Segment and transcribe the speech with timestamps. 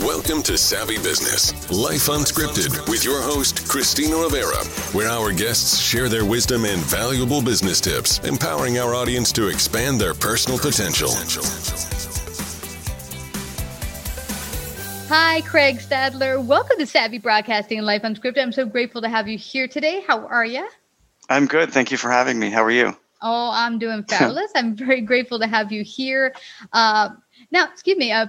[0.00, 6.10] Welcome to Savvy Business, Life Unscripted, with your host, Christina Rivera, where our guests share
[6.10, 11.08] their wisdom and valuable business tips, empowering our audience to expand their personal potential.
[15.08, 16.44] Hi, Craig Stadler.
[16.44, 18.42] Welcome to Savvy Broadcasting and Life Unscripted.
[18.42, 20.04] I'm so grateful to have you here today.
[20.06, 20.68] How are you?
[21.30, 21.72] I'm good.
[21.72, 22.50] Thank you for having me.
[22.50, 22.94] How are you?
[23.22, 24.52] Oh, I'm doing fabulous.
[24.54, 26.34] I'm very grateful to have you here.
[26.74, 27.10] Uh,
[27.50, 28.26] now, excuse me, uh,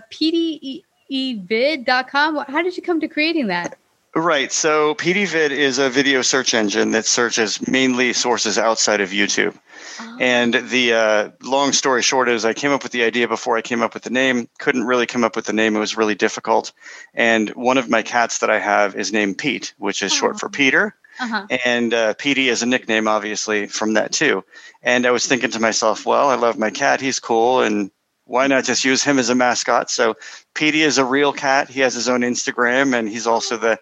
[1.11, 2.45] peteyvid.com.
[2.47, 3.77] How did you come to creating that?
[4.15, 4.51] Right.
[4.51, 9.55] So PeteyVid is a video search engine that searches mainly sources outside of YouTube.
[9.99, 10.18] Oh.
[10.19, 13.61] And the uh, long story short is, I came up with the idea before I
[13.61, 14.49] came up with the name.
[14.57, 16.71] Couldn't really come up with the name; it was really difficult.
[17.13, 20.15] And one of my cats that I have is named Pete, which is oh.
[20.15, 20.51] short for oh.
[20.51, 20.96] Peter.
[21.19, 21.47] Uh-huh.
[21.65, 24.43] And uh, Petey is a nickname, obviously, from that too.
[24.83, 27.91] And I was thinking to myself, well, I love my cat; he's cool, and
[28.27, 29.89] why not just use him as a mascot?
[29.89, 30.15] So
[30.54, 31.69] Petey is a real cat.
[31.69, 33.79] He has his own Instagram, and he's also the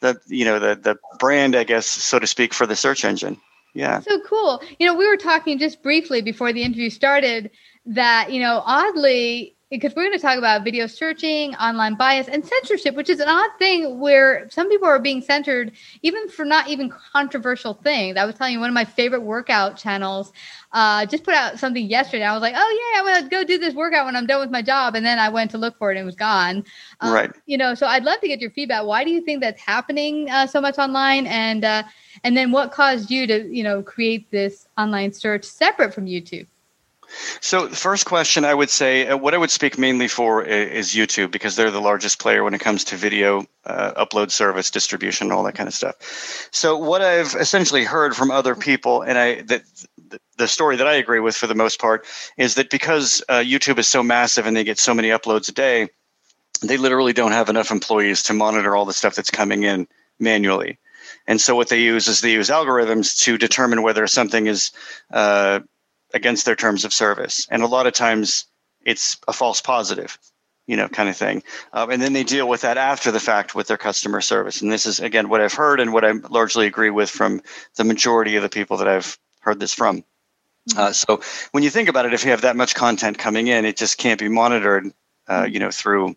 [0.00, 3.40] the you know the the brand, I guess, so to speak, for the search engine.
[3.74, 4.00] Yeah.
[4.00, 4.62] So cool.
[4.78, 7.50] You know, we were talking just briefly before the interview started
[7.86, 12.44] that you know, oddly, because we're going to talk about video searching, online bias, and
[12.46, 15.72] censorship, which is an odd thing where some people are being censored
[16.02, 18.16] even for not even controversial things.
[18.16, 20.32] I was telling you one of my favorite workout channels
[20.72, 22.24] uh, just put out something yesterday.
[22.24, 24.50] I was like, oh yeah, I'm gonna go do this workout when I'm done with
[24.50, 26.64] my job, and then I went to look for it and it was gone.
[27.00, 27.32] Um, right.
[27.46, 28.84] You know, so I'd love to get your feedback.
[28.84, 31.82] Why do you think that's happening uh, so much online, and uh,
[32.22, 36.46] and then what caused you to you know create this online search separate from YouTube?
[37.40, 40.94] So, the first question I would say, uh, what I would speak mainly for is
[40.94, 45.32] YouTube because they're the largest player when it comes to video uh, upload service, distribution,
[45.32, 46.48] all that kind of stuff.
[46.52, 49.62] So, what I've essentially heard from other people, and I that
[50.36, 53.78] the story that I agree with for the most part, is that because uh, YouTube
[53.78, 55.88] is so massive and they get so many uploads a day,
[56.62, 59.86] they literally don't have enough employees to monitor all the stuff that's coming in
[60.18, 60.78] manually.
[61.26, 64.72] And so, what they use is they use algorithms to determine whether something is
[65.12, 65.60] uh,
[66.14, 67.46] against their terms of service.
[67.50, 68.46] And a lot of times
[68.86, 70.18] it's a false positive,
[70.66, 71.42] you know, kind of thing.
[71.72, 74.62] Um, and then they deal with that after the fact with their customer service.
[74.62, 77.42] And this is, again, what I've heard and what I largely agree with from
[77.76, 79.98] the majority of the people that I've heard this from.
[80.70, 80.78] Mm-hmm.
[80.78, 81.20] Uh, so
[81.50, 83.98] when you think about it, if you have that much content coming in, it just
[83.98, 84.86] can't be monitored,
[85.28, 85.52] uh, mm-hmm.
[85.52, 86.16] you know, through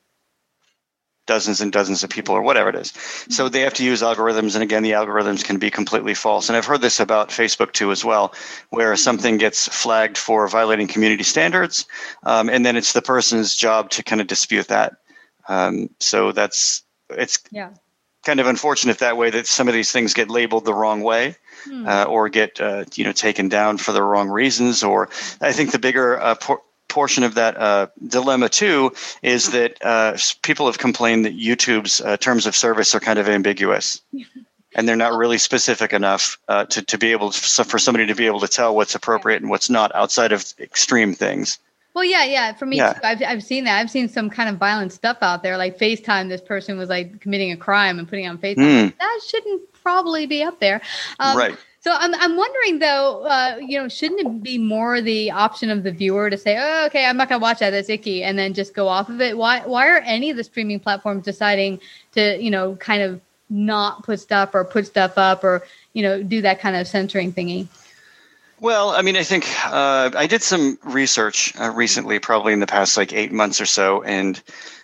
[1.27, 2.93] dozens and dozens of people or whatever it is.
[3.29, 4.55] So they have to use algorithms.
[4.55, 6.49] And again, the algorithms can be completely false.
[6.49, 8.33] And I've heard this about Facebook too, as well,
[8.69, 11.85] where something gets flagged for violating community standards.
[12.23, 14.93] Um, and then it's the person's job to kind of dispute that.
[15.47, 17.69] Um, so that's, it's yeah.
[18.25, 21.35] kind of unfortunate that way that some of these things get labeled the wrong way.
[21.65, 21.87] Hmm.
[21.87, 25.09] Uh, or get uh, you know taken down for the wrong reasons, or
[25.41, 30.17] I think the bigger uh, por- portion of that uh, dilemma too is that uh,
[30.41, 34.01] people have complained that YouTube's uh, terms of service are kind of ambiguous.
[34.75, 38.15] and they're not really specific enough uh, to, to be able to, for somebody to
[38.15, 41.57] be able to tell what's appropriate and what's not outside of extreme things.
[41.95, 42.53] Well, yeah, yeah.
[42.53, 42.93] For me, yeah.
[42.93, 43.79] Too, I've, I've seen that.
[43.79, 46.29] I've seen some kind of violent stuff out there, like FaceTime.
[46.29, 48.57] This person was like committing a crime and putting on FaceTime.
[48.91, 48.97] Mm.
[48.99, 50.79] That shouldn't probably be up there.
[51.19, 51.57] Um, right.
[51.79, 55.83] So I'm, I'm wondering though, uh, you know, shouldn't it be more the option of
[55.83, 57.69] the viewer to say, oh, okay, I'm not going to watch that.
[57.69, 58.23] That's icky.
[58.23, 59.37] And then just go off of it.
[59.37, 61.79] Why, why are any of the streaming platforms deciding
[62.13, 66.21] to, you know, kind of not put stuff or put stuff up or, you know,
[66.23, 67.67] do that kind of censoring thingy?
[68.59, 72.67] Well, I mean, I think uh, I did some research uh, recently, probably in the
[72.67, 74.41] past like eight months or so, and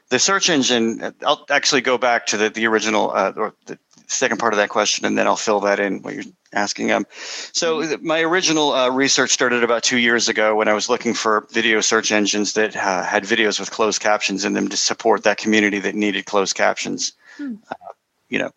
[0.09, 1.13] the search engine.
[1.25, 4.69] I'll actually go back to the the original uh, or the second part of that
[4.69, 6.91] question, and then I'll fill that in what you're asking.
[6.91, 7.05] Um,
[7.51, 11.47] so my original uh, research started about two years ago when I was looking for
[11.51, 15.37] video search engines that uh, had videos with closed captions in them to support that
[15.37, 17.13] community that needed closed captions.
[17.37, 17.55] Hmm.
[17.69, 17.75] Uh,
[18.29, 18.51] you know,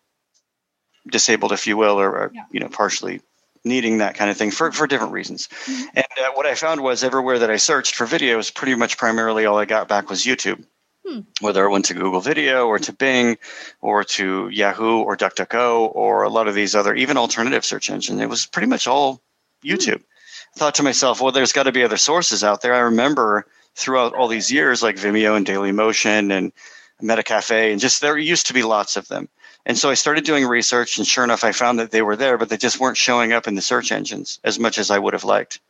[1.08, 2.44] disabled, if you will, or, or yeah.
[2.50, 3.20] you know, partially
[3.64, 5.48] needing that kind of thing for, for different reasons.
[5.48, 5.84] Mm-hmm.
[5.94, 9.44] And uh, what I found was everywhere that I searched for videos, pretty much primarily
[9.44, 10.64] all I got back was YouTube.
[11.06, 11.20] Hmm.
[11.40, 13.38] Whether I went to Google Video or to Bing
[13.80, 18.20] or to Yahoo or DuckDuckGo or a lot of these other, even alternative search engine,
[18.20, 19.22] it was pretty much all
[19.64, 19.98] YouTube.
[19.98, 20.56] Hmm.
[20.56, 22.74] I thought to myself, well, there's got to be other sources out there.
[22.74, 26.52] I remember throughout all these years, like Vimeo and Dailymotion and
[27.00, 29.28] Metacafe, and just there used to be lots of them.
[29.64, 32.38] And so I started doing research, and sure enough, I found that they were there,
[32.38, 35.12] but they just weren't showing up in the search engines as much as I would
[35.12, 35.60] have liked.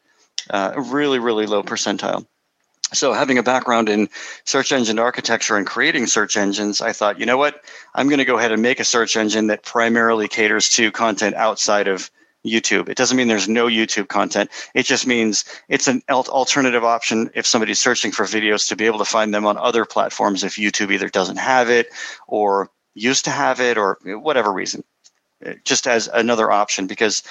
[0.49, 2.27] Uh, really, really low percentile
[2.93, 4.09] so having a background in
[4.45, 8.25] search engine architecture and creating search engines i thought you know what i'm going to
[8.25, 12.11] go ahead and make a search engine that primarily caters to content outside of
[12.47, 12.89] YouTube.
[12.89, 14.51] It doesn't mean there's no YouTube content.
[14.75, 18.99] It just means it's an alternative option if somebody's searching for videos to be able
[18.99, 21.89] to find them on other platforms if YouTube either doesn't have it
[22.27, 24.85] or used to have it or whatever reason.
[25.65, 27.23] Just as another option because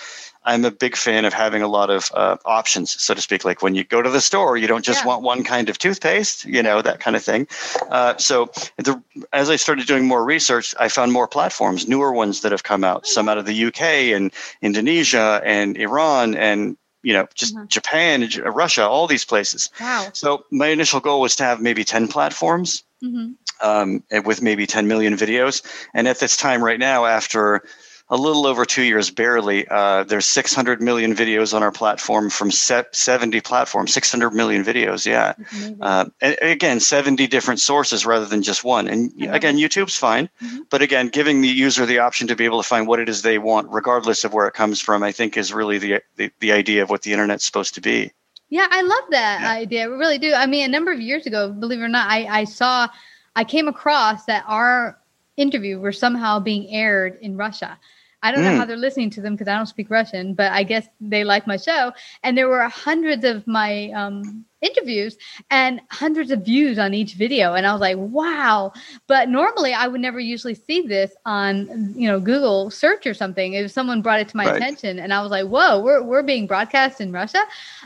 [0.46, 3.44] I'm a big fan of having a lot of uh, options, so to speak.
[3.44, 5.07] Like when you go to the store, you don't just yeah.
[5.07, 7.48] want one kind of toothpaste, you know, that kind of thing.
[7.90, 9.02] Uh, so the,
[9.34, 12.84] as I started doing more research, I found more platforms, newer ones that have come
[12.84, 13.81] out, some out of the UK
[14.13, 14.31] and
[14.62, 17.68] Indonesia and Iran and you know, just mm-hmm.
[17.68, 19.69] Japan, Russia, all these places.
[19.80, 20.10] Wow.
[20.13, 23.34] So my initial goal was to have maybe 10 platforms mm-hmm.
[23.62, 25.62] um, with maybe 10 million videos.
[25.94, 27.62] And at this time right now, after
[28.10, 29.68] a little over two years, barely.
[29.68, 35.06] Uh, there's 600 million videos on our platform from 70 platforms, 600 million videos.
[35.06, 35.34] Yeah.
[35.81, 38.88] Uh, and again, 70 different sources rather than just one.
[38.88, 40.30] And again, YouTube's fine.
[40.42, 40.60] Mm-hmm.
[40.69, 43.24] But again, giving the user the option to be able to find what it is
[43.24, 46.51] they want, regardless of where it comes from, I think is really the, the, the
[46.51, 48.12] idea of what the internet's supposed to be.
[48.50, 49.51] Yeah, I love that yeah.
[49.51, 49.90] idea.
[49.90, 50.31] We really do.
[50.31, 52.88] I mean, a number of years ago, believe it or not, I, I saw,
[53.36, 55.00] I came across that our
[55.38, 57.80] interview were somehow being aired in Russia.
[58.25, 58.51] I don't mm.
[58.51, 61.24] know how they're listening to them because I don't speak Russian, but I guess they
[61.24, 61.94] like my show.
[62.24, 65.16] And there were hundreds of my um, interviews
[65.51, 67.54] and hundreds of views on each video.
[67.54, 68.74] And I was like, wow.
[69.06, 73.54] But normally I would never usually see this on, you know, Google search or something.
[73.54, 74.56] If someone brought it to my right.
[74.56, 77.44] attention and I was like, whoa, we're, we're being broadcast in Russia.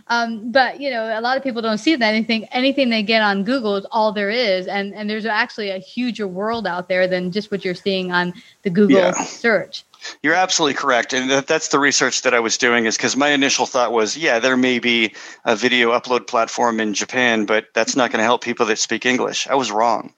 [0.07, 3.21] Um, but, you know, a lot of people don't see that anything, anything they get
[3.21, 4.68] on Google is all there is.
[4.68, 8.33] And, and there's actually a huger world out there than just what you're seeing on
[8.62, 9.24] the Google yeah.
[9.25, 9.83] search.
[10.24, 12.86] You're absolutely correct, and that's the research that I was doing.
[12.86, 15.13] Is because my initial thought was, yeah, there may be
[15.46, 19.06] a video upload platform in Japan, but that's not going to help people that speak
[19.06, 19.48] English.
[19.48, 20.13] I was wrong,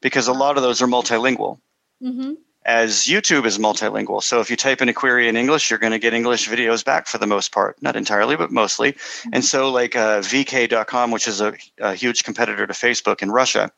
[0.00, 1.58] because a lot of those are multilingual.
[2.02, 2.34] Mm-hmm.
[2.64, 5.92] As YouTube is multilingual, so if you type in a query in English, you're going
[5.92, 8.92] to get English videos back for the most part, not entirely, but mostly.
[8.92, 9.30] Mm-hmm.
[9.34, 13.70] And so, like uh, VK.com, which is a, a huge competitor to Facebook in Russia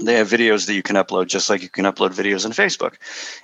[0.00, 2.94] they have videos that you can upload just like you can upload videos on Facebook.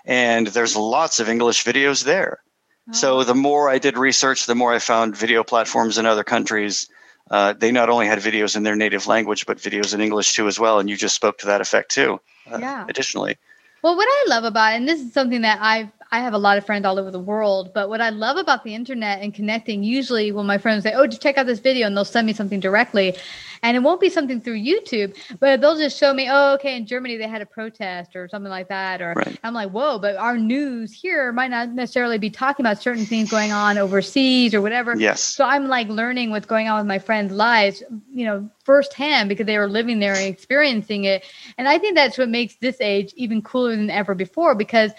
[0.05, 2.41] And there's lots of English videos there.
[2.89, 2.93] Oh.
[2.93, 6.89] So the more I did research, the more I found video platforms in other countries.
[7.31, 10.47] Uh, they not only had videos in their native language, but videos in English too
[10.47, 10.79] as well.
[10.79, 12.21] And you just spoke to that effect too.
[12.51, 12.85] Uh, yeah.
[12.89, 13.39] Additionally.
[13.83, 16.39] Well, what I love about it, and this is something that I've I have a
[16.39, 19.35] lot of friends all over the world, but what I love about the internet and
[19.35, 22.25] connecting, usually when my friends say, "Oh, just check out this video," and they'll send
[22.25, 23.17] me something directly,
[23.65, 26.87] and it won't be something through YouTube, but they'll just show me, "Oh, okay, in
[26.87, 29.37] Germany they had a protest or something like that," or right.
[29.43, 33.29] I'm like, "Whoa!" But our news here might not necessarily be talking about certain things
[33.29, 34.97] going on overseas or whatever.
[34.97, 35.21] Yes.
[35.21, 37.83] So I'm like learning what's going on with my friends' lives,
[38.13, 41.25] you know, firsthand because they were living there and experiencing it,
[41.59, 44.93] and I think that's what makes this age even cooler than ever before because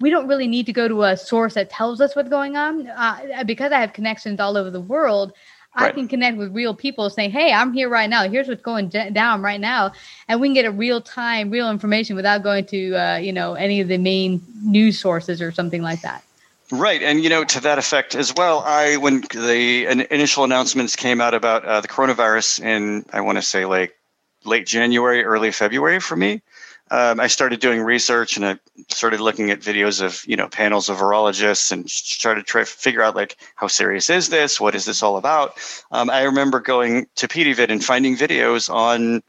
[0.00, 2.88] we don't really need to go to a source that tells us what's going on.
[2.88, 5.32] Uh, because I have connections all over the world,
[5.78, 5.88] right.
[5.88, 8.28] I can connect with real people saying, Hey, I'm here right now.
[8.28, 9.92] Here's what's going down right now.
[10.28, 13.54] And we can get a real time, real information without going to, uh, you know,
[13.54, 16.24] any of the main news sources or something like that.
[16.72, 21.20] Right, and you know, to that effect as well, I when the initial announcements came
[21.20, 23.96] out about uh, the coronavirus in, I want to say like
[24.44, 26.42] late January, early February for me,
[26.90, 28.58] um, I started doing research and I
[28.88, 32.66] started looking at videos of you know panels of virologists and started to try to
[32.66, 34.60] figure out like how serious is this?
[34.60, 35.54] What is this all about?
[35.92, 39.22] Um, I remember going to PeteyVid and finding videos on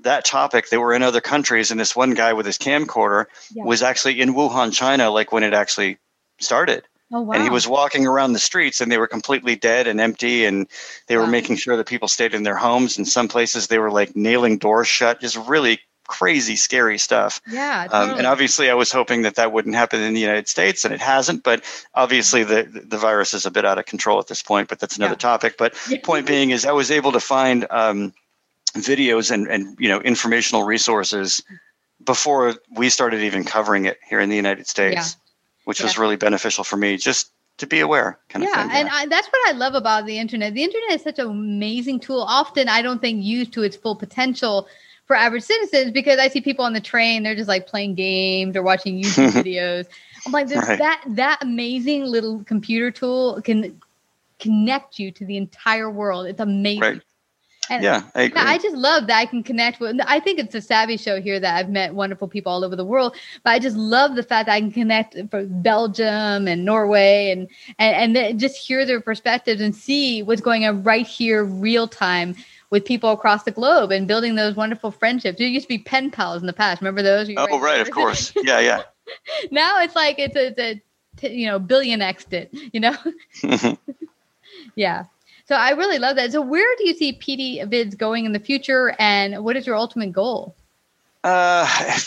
[0.00, 3.64] that topic that were in other countries, and this one guy with his camcorder yeah.
[3.64, 5.98] was actually in Wuhan, China, like when it actually
[6.40, 6.84] started.
[7.12, 7.34] Oh, wow.
[7.34, 10.46] And he was walking around the streets and they were completely dead and empty.
[10.46, 10.66] And
[11.06, 12.98] they were making sure that people stayed in their homes.
[12.98, 17.40] In some places, they were like nailing doors shut, just really crazy, scary stuff.
[17.48, 17.86] Yeah.
[17.86, 18.10] Totally.
[18.12, 20.92] Um, and obviously, I was hoping that that wouldn't happen in the United States, and
[20.92, 21.42] it hasn't.
[21.42, 24.68] But obviously, the the virus is a bit out of control at this point.
[24.68, 25.18] But that's another yeah.
[25.18, 25.56] topic.
[25.58, 28.12] But point being is, I was able to find um,
[28.74, 31.42] videos and and you know informational resources
[32.04, 35.22] before we started even covering it here in the United States, yeah.
[35.64, 35.86] which yeah.
[35.86, 36.96] was really beneficial for me.
[36.96, 38.70] Just to be aware kind yeah, of thing.
[38.70, 40.54] Yeah, and I, that's what I love about the internet.
[40.54, 42.22] The internet is such an amazing tool.
[42.22, 44.66] Often I don't think used to its full potential
[45.06, 48.56] for average citizens because I see people on the train, they're just like playing games
[48.56, 49.86] or watching YouTube videos.
[50.26, 50.78] I'm like, right.
[50.78, 53.80] that that amazing little computer tool can
[54.38, 56.26] connect you to the entire world.
[56.26, 56.80] It's amazing.
[56.80, 57.02] Right.
[57.70, 58.30] And yeah, I.
[58.36, 59.96] I just love that I can connect with.
[60.06, 62.84] I think it's a savvy show here that I've met wonderful people all over the
[62.84, 63.16] world.
[63.42, 67.48] But I just love the fact that I can connect from Belgium and Norway and
[67.78, 72.36] and and just hear their perspectives and see what's going on right here, real time
[72.70, 75.38] with people across the globe and building those wonderful friendships.
[75.38, 76.80] There used to be pen pals in the past.
[76.80, 77.30] Remember those?
[77.36, 78.32] oh, right, of course.
[78.42, 78.82] Yeah, yeah.
[79.50, 80.82] now it's like it's a, it's a
[81.16, 82.96] t- you know billion xed it you know
[84.76, 85.04] yeah
[85.46, 88.94] so i really love that so where do you see PeteyVids going in the future
[88.98, 90.56] and what is your ultimate goal
[91.24, 91.66] uh,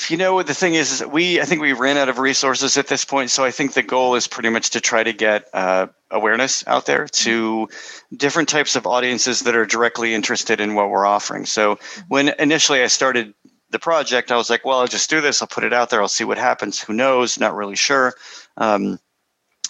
[0.10, 2.78] you know, what the thing is, is we I think we ran out of resources
[2.78, 3.32] at this point.
[3.32, 6.86] So I think the goal is pretty much to try to get uh, awareness out
[6.86, 7.68] there to
[8.16, 11.48] different types of audiences that are directly interested in what we're offering.
[11.48, 13.34] So when initially I started
[13.72, 15.42] the project, I was like, well, I'll just do this.
[15.42, 16.00] I'll put it out there.
[16.00, 16.80] I'll see what happens.
[16.80, 17.40] Who knows?
[17.40, 18.14] Not really sure.
[18.56, 19.00] Um,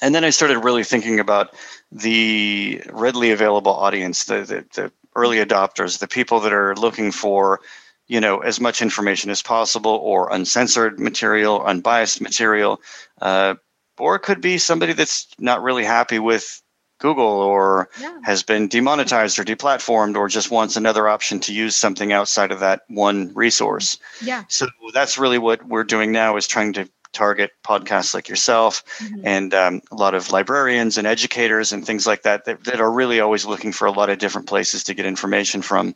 [0.02, 1.56] and then I started really thinking about
[1.90, 7.62] the readily available audience, the, the, the early adopters, the people that are looking for
[8.08, 12.82] you know as much information as possible or uncensored material unbiased material
[13.22, 13.56] uh,
[14.00, 16.62] or it could be somebody that's not really happy with
[17.00, 18.18] google or yeah.
[18.24, 22.60] has been demonetized or deplatformed or just wants another option to use something outside of
[22.60, 27.52] that one resource yeah so that's really what we're doing now is trying to target
[27.64, 29.22] podcasts like yourself mm-hmm.
[29.24, 32.92] and um, a lot of librarians and educators and things like that, that that are
[32.92, 35.96] really always looking for a lot of different places to get information from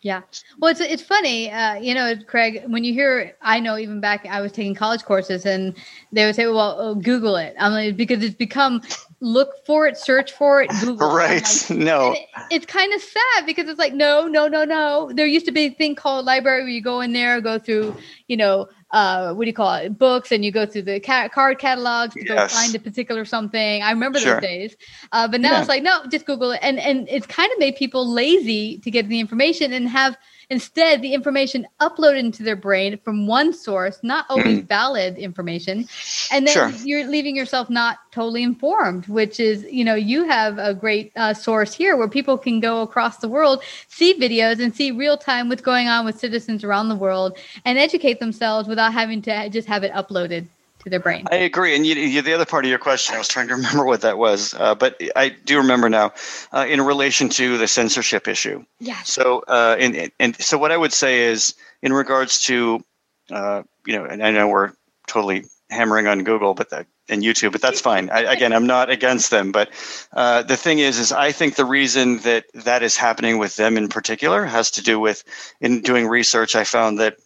[0.00, 0.22] yeah.
[0.58, 2.62] Well, it's it's funny, uh, you know, Craig.
[2.66, 5.76] When you hear, I know even back, I was taking college courses, and
[6.12, 8.82] they would say, "Well, oh, Google it." I'm like, because it's become
[9.20, 11.14] look for it, search for it, Google.
[11.14, 11.42] Right.
[11.68, 12.12] Like, no.
[12.12, 15.10] It, it's kind of sad because it's like, no, no, no, no.
[15.12, 17.96] There used to be a thing called library where you go in there, go through,
[18.28, 21.28] you know, uh, what do you call it, books, and you go through the ca-
[21.28, 22.52] card catalogs to yes.
[22.52, 23.82] go find a particular something.
[23.82, 24.34] I remember sure.
[24.34, 24.76] those days,
[25.12, 25.60] uh, but now yeah.
[25.60, 28.90] it's like no, just Google it, and and it's kind of made people lazy to
[28.90, 30.16] get the information and have
[30.50, 35.86] Instead, the information uploaded into their brain from one source, not always valid information,
[36.32, 36.70] and then sure.
[36.84, 39.06] you're leaving yourself not totally informed.
[39.08, 42.82] Which is, you know, you have a great uh, source here where people can go
[42.82, 46.88] across the world, see videos, and see real time what's going on with citizens around
[46.88, 50.48] the world, and educate themselves without having to just have it uploaded
[50.80, 51.26] to their brain.
[51.30, 51.74] I agree.
[51.74, 54.02] And you, you, the other part of your question, I was trying to remember what
[54.02, 56.12] that was, uh, but I do remember now
[56.52, 58.64] uh, in relation to the censorship issue.
[58.80, 59.02] Yeah.
[59.02, 62.84] So, uh, and, and so what I would say is in regards to,
[63.30, 64.72] uh, you know, and I know we're
[65.06, 68.10] totally hammering on Google, but that, and YouTube, but that's fine.
[68.10, 69.70] I, again, I'm not against them, but
[70.12, 73.78] uh, the thing is, is I think the reason that that is happening with them
[73.78, 75.24] in particular has to do with
[75.60, 76.54] in doing research.
[76.54, 77.16] I found that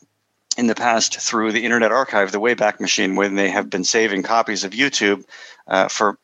[0.55, 4.23] in the past through the Internet Archive, the Wayback Machine, when they have been saving
[4.23, 5.25] copies of YouTube
[5.67, 6.19] uh, for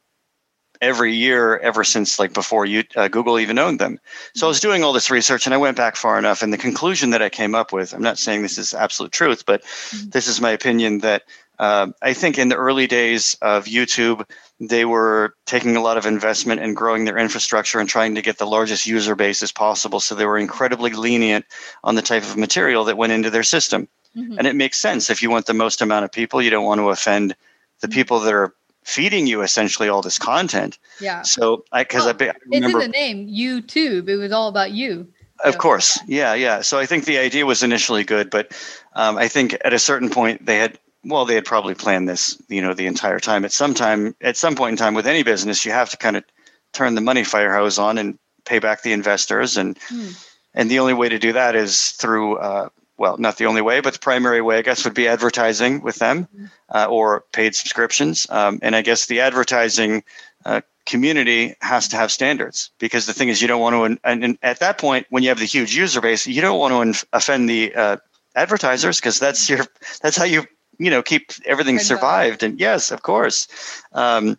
[0.80, 3.98] every year ever since like before you, uh, Google even owned them.
[4.34, 6.42] So I was doing all this research and I went back far enough.
[6.42, 9.44] And the conclusion that I came up with, I'm not saying this is absolute truth,
[9.46, 10.10] but mm-hmm.
[10.10, 11.22] this is my opinion that
[11.58, 14.28] uh, I think in the early days of YouTube,
[14.60, 18.38] they were taking a lot of investment in growing their infrastructure and trying to get
[18.38, 19.98] the largest user base as possible.
[19.98, 21.46] So they were incredibly lenient
[21.82, 23.88] on the type of material that went into their system.
[24.16, 24.38] Mm-hmm.
[24.38, 25.10] And it makes sense.
[25.10, 27.36] If you want the most amount of people, you don't want to offend
[27.80, 27.94] the mm-hmm.
[27.94, 30.78] people that are feeding you essentially all this content.
[31.00, 31.22] Yeah.
[31.22, 34.08] So I, cause well, I, I remember, it's in the name YouTube.
[34.08, 35.06] It was all about you.
[35.44, 35.58] Of so.
[35.58, 36.00] course.
[36.06, 36.34] Yeah.
[36.34, 36.62] Yeah.
[36.62, 38.52] So I think the idea was initially good, but
[38.94, 42.40] um, I think at a certain point they had, well, they had probably planned this,
[42.48, 43.44] you know, the entire time.
[43.44, 46.16] At some time, at some point in time with any business, you have to kind
[46.16, 46.24] of
[46.72, 49.56] turn the money fire hose on and pay back the investors.
[49.56, 50.26] And, mm.
[50.54, 53.80] and the only way to do that is through, uh, well, not the only way,
[53.80, 56.46] but the primary way, I guess, would be advertising with them mm-hmm.
[56.68, 58.26] uh, or paid subscriptions.
[58.28, 60.02] Um, and I guess the advertising
[60.44, 64.24] uh, community has to have standards because the thing is, you don't want to, and,
[64.24, 67.06] and, at that point, when you have the huge user base, you don't want to
[67.12, 67.96] offend the uh,
[68.34, 69.64] advertisers because that's your,
[70.02, 70.44] that's how you,
[70.78, 72.42] you know, keep everything survived.
[72.42, 73.46] And yes, of course.
[73.92, 74.38] Um,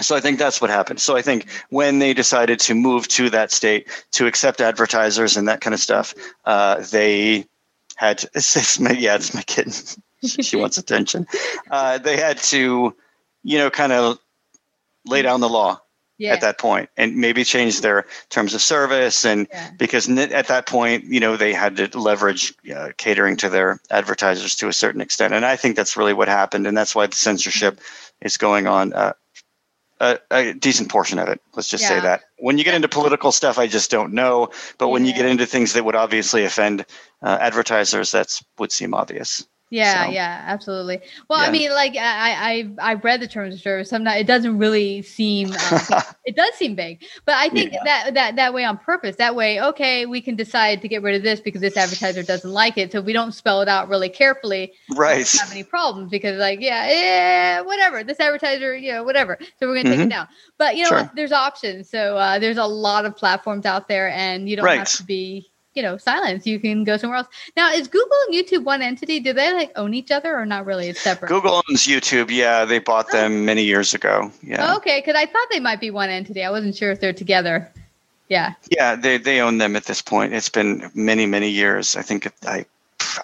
[0.00, 1.00] so I think that's what happened.
[1.00, 5.48] So I think when they decided to move to that state to accept advertisers and
[5.48, 6.14] that kind of stuff,
[6.46, 7.44] uh, they
[8.00, 9.72] had it's, it's my, yeah, it's my kitten.
[10.24, 11.26] she wants attention.
[11.70, 12.96] Uh, they had to,
[13.42, 14.18] you know, kind of
[15.06, 15.80] lay down the law
[16.18, 16.32] yeah.
[16.32, 19.70] at that point and maybe change their terms of service and yeah.
[19.78, 24.54] because at that point you know they had to leverage uh, catering to their advertisers
[24.54, 27.16] to a certain extent and i think that's really what happened and that's why the
[27.16, 27.80] censorship
[28.20, 29.14] is going on uh,
[30.00, 31.88] a, a, decent portion of it let's just yeah.
[31.88, 35.12] say that when you get into political stuff i just don't know but when you
[35.12, 36.84] get into things that would obviously offend
[37.22, 39.46] uh, advertisers, that would seem obvious.
[39.70, 41.00] Yeah, so, yeah, absolutely.
[41.28, 41.48] Well, yeah.
[41.48, 43.88] I mean, like I, I, I read the terms of service.
[43.88, 47.84] Sometimes it doesn't really seem, uh, it does seem vague, but I think yeah.
[47.84, 49.14] that that that way on purpose.
[49.16, 52.50] That way, okay, we can decide to get rid of this because this advertiser doesn't
[52.50, 52.90] like it.
[52.90, 54.72] So we don't spell it out really carefully.
[54.90, 55.30] Right.
[55.38, 58.02] Have any problems because, like, yeah, yeah, whatever.
[58.02, 59.38] This advertiser, you know, whatever.
[59.60, 60.08] So we're gonna take mm-hmm.
[60.08, 60.28] it down.
[60.58, 61.12] But you know, sure.
[61.14, 61.88] there's options.
[61.88, 64.78] So uh, there's a lot of platforms out there, and you don't right.
[64.78, 66.46] have to be you know silence.
[66.46, 67.28] You can go somewhere else.
[67.56, 69.20] Now is google and youtube one entity?
[69.20, 70.88] Do they like own each other or not really?
[70.88, 71.28] It's separate.
[71.28, 72.30] Google owns youtube.
[72.30, 73.16] Yeah they bought oh.
[73.16, 74.30] them many years ago.
[74.42, 74.76] Yeah.
[74.76, 76.42] Okay because i thought they might be one entity.
[76.42, 77.70] I wasn't sure if they're together.
[78.28, 78.54] Yeah.
[78.70, 80.34] Yeah they, they own them at this point.
[80.34, 81.96] It's been many many years.
[81.96, 82.64] I think i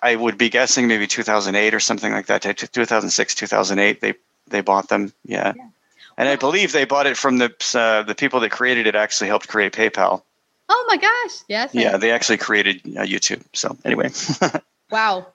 [0.03, 2.43] i would be guessing maybe 2008 or something like that.
[2.43, 4.15] 2006 2008 they
[4.49, 5.12] they bought them.
[5.25, 5.69] Yeah, yeah.
[6.17, 9.26] and i believe they bought it from the uh, the people that created it actually
[9.26, 10.23] helped create paypal
[10.69, 11.39] Oh my gosh!
[11.49, 11.75] Yes.
[11.75, 13.43] Yeah, they actually created uh, YouTube.
[13.53, 14.11] So anyway.
[14.91, 15.27] wow.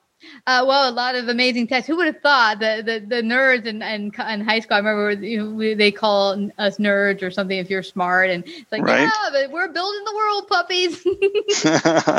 [0.45, 1.87] Uh, well, a lot of amazing tests.
[1.87, 4.75] Who would have thought that the, the nerds in, in, in high school?
[4.75, 8.43] I remember you know, we, they call us nerds or something if you're smart, and
[8.45, 9.01] it's like, right?
[9.01, 11.03] yeah, but we're building the world, puppies.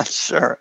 [0.12, 0.58] sure.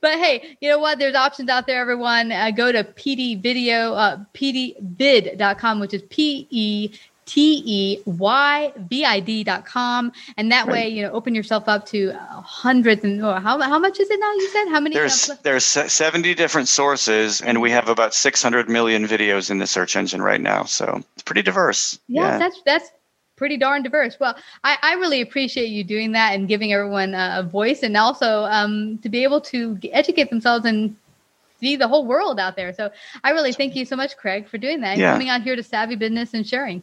[0.00, 0.98] But hey, you know what?
[0.98, 2.32] There's options out there, everyone.
[2.32, 6.92] Uh, go to peteyvideo, uh, peteyvid.com, which is P E
[7.30, 10.10] T E Y V I D dot com.
[10.36, 10.72] And that right.
[10.72, 14.18] way, you know, open yourself up to hundreds and oh, how, how much is it
[14.18, 14.32] now?
[14.32, 14.96] You said how many?
[14.96, 19.94] There's, there's 70 different sources, and we have about 600 million videos in the search
[19.94, 20.64] engine right now.
[20.64, 22.00] So it's pretty diverse.
[22.08, 22.38] Yeah, yeah.
[22.38, 22.90] that's, that's,
[23.36, 24.20] pretty darn diverse.
[24.20, 27.96] Well, I, I, really appreciate you doing that and giving everyone a, a voice and
[27.96, 30.94] also um, to be able to educate themselves and
[31.58, 32.74] see the whole world out there.
[32.74, 32.90] So
[33.24, 35.12] I really thank you so much, Craig, for doing that and yeah.
[35.12, 36.82] coming out here to Savvy Business and sharing.